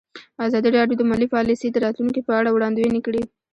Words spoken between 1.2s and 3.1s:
پالیسي د راتلونکې په اړه وړاندوینې